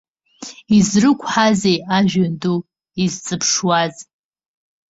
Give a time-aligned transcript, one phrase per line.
[0.77, 1.77] Изрықәҳазеи
[2.11, 2.57] жәҩан ду,
[3.03, 3.95] изҵаԥшуаз?!